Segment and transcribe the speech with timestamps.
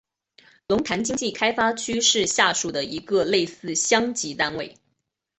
[0.67, 4.75] 龙潭经济开发区是下辖的一个类似乡级单位。